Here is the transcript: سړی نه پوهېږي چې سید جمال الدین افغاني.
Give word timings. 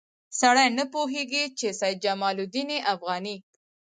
سړی 0.39 0.67
نه 0.77 0.83
پوهېږي 0.93 1.43
چې 1.59 1.67
سید 1.79 1.97
جمال 2.05 2.35
الدین 2.43 2.69
افغاني. 2.93 3.35